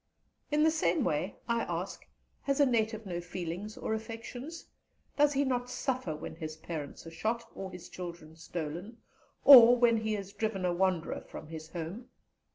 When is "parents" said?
6.55-7.05